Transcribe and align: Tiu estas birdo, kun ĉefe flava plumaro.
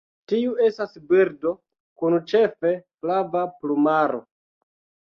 Tiu 0.31 0.53
estas 0.67 0.97
birdo, 1.11 1.53
kun 2.03 2.19
ĉefe 2.33 2.75
flava 2.99 3.47
plumaro. 3.63 4.27